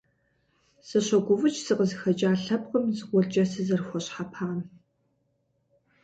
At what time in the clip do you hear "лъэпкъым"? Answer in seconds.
2.43-2.85